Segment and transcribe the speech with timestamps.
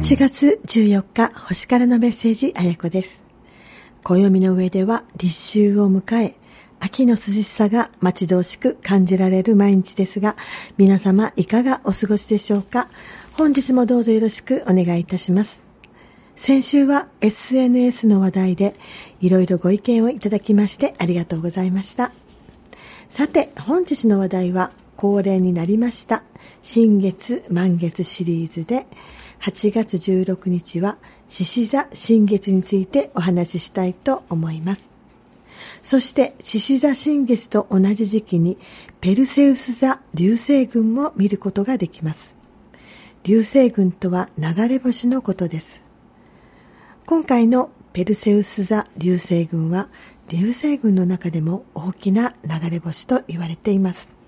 [0.00, 3.22] 8月14日、星からのメッセージ、あやこです。
[4.02, 6.36] 暦の上では立秋を迎え、
[6.80, 10.36] 秋の涼しさが待ち遠しく感じられる毎日ですが、
[10.78, 12.88] 皆様いかがお過ごしでしょうか？
[13.34, 15.66] 本日もどうぞよろしくお願いいたします。
[16.34, 18.76] 先週は SNS の話題で
[19.20, 22.10] いろいろご意見をいただきましてありがとうございました。
[23.10, 26.24] さて、本日の話題は恒例になりました
[26.62, 28.86] 新月満月シリーズで
[29.40, 34.90] 8月16日は獅子座新月についてお話ししたいと思います。
[35.82, 38.58] そして獅子座新月と同じ時期に
[39.00, 42.36] ペルセウス座流星群も見ることができます。
[43.22, 45.82] 流星群とは流れ星のことです。
[47.06, 49.88] 今回のペルセウス座流星群は
[50.28, 54.19] 流星群の中でも大きな流れ星と言われています。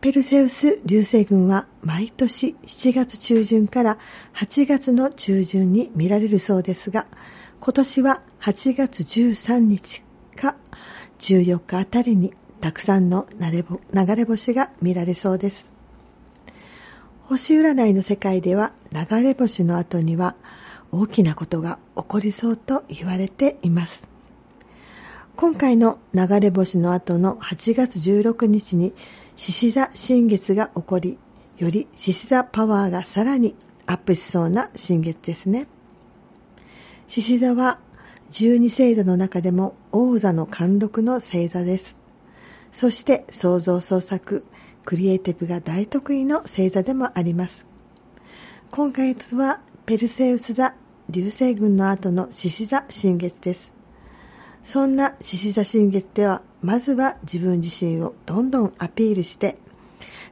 [0.00, 3.98] ペルセウス流星群は毎年7月中旬から
[4.32, 7.06] 8月の中旬に見られるそうですが、
[7.58, 10.04] 今年は8月13日
[10.36, 10.54] か
[11.18, 13.64] 14日あたりにたくさんの流
[14.14, 15.72] れ星が見られそうです。
[17.22, 20.36] 星占いの世界では流れ星の後には
[20.92, 24.08] 大きなことが起こりそうと言われています。
[25.34, 28.94] 今回の流れ星の後の8月16日に
[29.38, 31.16] 獅子座新月が起こり、
[31.58, 33.54] より獅子座パワーがさらに
[33.86, 35.68] アップしそうな新月ですね。
[37.06, 37.78] 獅子座は
[38.30, 41.96] 十二星座の中でも王座の貫禄の星座です。
[42.72, 44.44] そして創造創作、
[44.84, 47.64] クリエイティブが大得意の星座でもあります。
[48.72, 50.74] 今月はペルセウス座
[51.08, 53.72] 流星群の後の獅子座新月です。
[54.64, 59.58] そんな獅子座新月では、まずは自分自身をどんどんアピールして、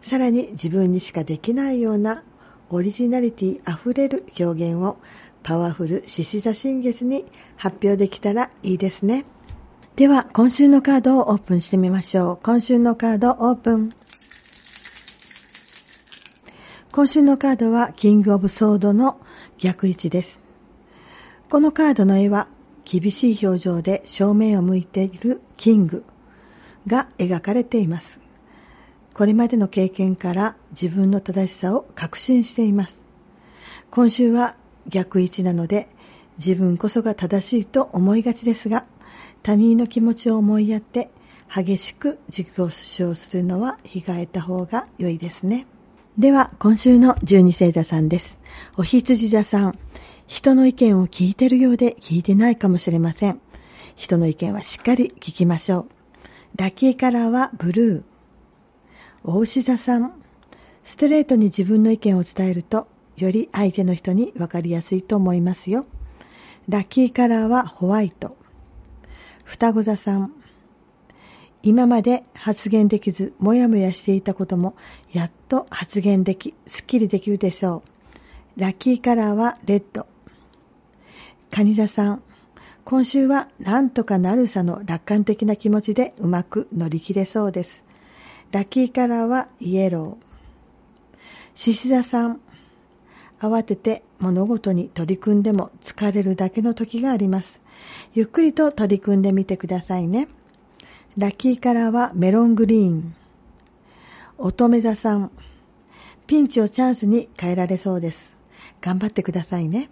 [0.00, 2.22] さらに自分にしかできないような
[2.70, 4.96] オリジナリティあふれる表現を
[5.42, 7.24] パワフル獅子座新月に
[7.56, 9.24] 発表できたらいいですね。
[9.94, 12.38] では、今週のカードをオープンしてみましょう。
[12.42, 13.90] 今週のカードオープン。
[16.92, 19.18] 今週のカードは、キングオブソードの
[19.58, 20.44] 逆位置です。
[21.48, 22.48] このカードの絵は
[22.84, 26.04] 厳しい表情で正面を向いているキング
[26.86, 28.20] が描かれています。
[29.14, 33.04] これまでの経験から自分の正しさを確信しています。
[33.90, 35.88] 今週は逆位置なので
[36.38, 38.84] 自分こそが正しいと思いがちですが
[39.42, 41.10] 他人の気持ちを思いやって
[41.52, 45.66] 激しく自己主張するのは控えた方が良いですね。
[46.18, 48.38] では今週の十二星座さんです。
[48.76, 49.78] お羊座さん。
[50.26, 53.40] 人の意見を聞いてるようで聞いてないかもしれません。
[53.94, 55.95] 人の意見はしっかり聞きましょう。
[56.58, 58.02] ラッキーカラーはブルー。
[59.24, 60.14] 大牛座さん。
[60.84, 65.84] ストレートに自分の意見を伝えると、より相手の人に分かりやすいと思いますよ。
[66.70, 68.38] ラッキーカラーはホワイト。
[69.44, 70.32] 双子座さん。
[71.62, 74.76] 今まで発言できず、もやもやしていたことも、
[75.12, 77.82] やっと発言でき、すっきりできるでしょ
[78.56, 78.60] う。
[78.60, 80.06] ラッキーカラーはレッド。
[81.50, 82.22] 蟹座さん、
[82.86, 87.84] 今週はなんとかなるさの楽観的な気持ちでうまく乗り切れそうです。
[88.52, 91.16] ラッキーカラーはイエロー。
[91.56, 92.40] 獅子座さん、
[93.40, 97.60] 慌てて物事に取り組んでも疲れるだけの時があります。
[98.14, 100.28] ゆっくりと取り組んでみてくださいね。
[101.18, 103.16] ラッキーカラーはメロングリーン。
[104.38, 105.32] 乙女座さん、
[106.28, 108.36] ピンチをチャンスに変えられそうです。
[108.80, 109.90] 頑張ってくださいね。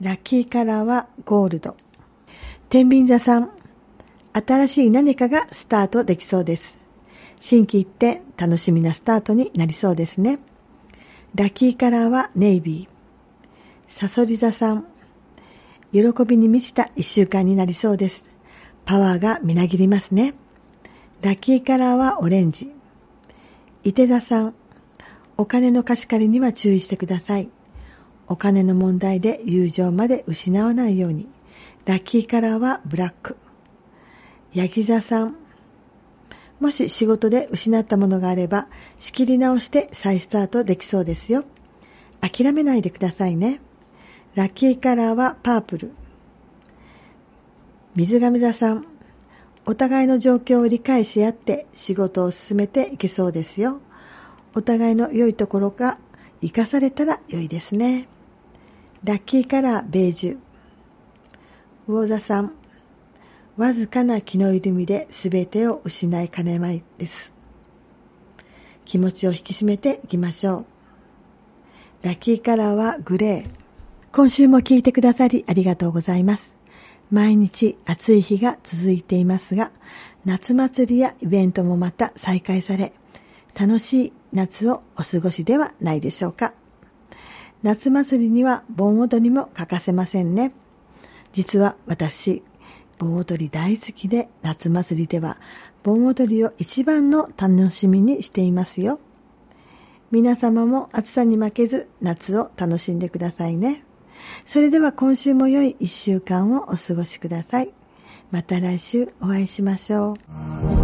[0.00, 1.76] ラッキーカラーはゴールド。
[2.68, 3.50] 天秤座さん、
[4.32, 6.78] 新しい何かがスタートできそうです。
[7.40, 10.38] 新規一転、楽しみなスタートになりそうですね。
[11.34, 12.96] ラッキーカラーはネイビー。
[13.88, 14.86] サソリ座さん、
[15.92, 18.26] 喜びに満ちた一週間になりそうです。
[18.84, 20.34] パワーがみなぎりますね。
[21.22, 22.70] ラッキーカラーはオレンジ。
[23.84, 24.54] 伊手座さん、
[25.36, 27.48] お金の貸し借りには注意してください。
[28.28, 31.28] お金の問題で友情まで失わないように。
[31.86, 33.36] ラッキーカラーはブラック。
[34.52, 35.36] ヤギ座さん。
[36.58, 38.66] もし仕事で失ったものがあれば、
[38.98, 41.44] 仕切り直して再スタートできそうですよ。
[42.20, 43.60] 諦めないでくださいね。
[44.34, 45.92] ラッキーカラーはパープル。
[47.94, 48.84] 水亀座さん。
[49.64, 53.80] お互いの状況を理解し合って仕事を進めていけそうですよ。
[54.56, 55.98] お互いの良いところが
[56.40, 58.08] 活かされたら良いですね。
[59.04, 60.45] ラッキーカラーベージュ
[61.86, 62.52] 魚座さん
[63.56, 67.32] わずかな気の緩みで全てを失いかねまいです
[68.84, 70.66] 気持ちを引き締めていきましょう
[72.02, 73.50] ラッキーカラーはグレー。
[74.12, 76.54] 今週も聞いてくださりありがとうございます。
[77.10, 79.72] 毎日暑い日が続いていますが、
[80.24, 82.92] 夏祭りやイベントもまた再開され、
[83.58, 86.52] 楽しい夏をお過ごしではないでしょうか。
[87.64, 90.52] 夏祭りには盆踊りも欠かせませんね。
[91.36, 92.42] 実は私、
[92.96, 95.36] 盆踊り大好きで夏祭りでは
[95.82, 98.98] 盆踊りを一番の楽しみにしていますよ。
[100.10, 103.84] 皆様も暑さに負けず夏を楽しんでくださいね。
[104.46, 107.70] それでは今週も良い1週間をお過ごしください。
[108.30, 110.14] また来週お会いしましょ
[110.72, 110.75] う。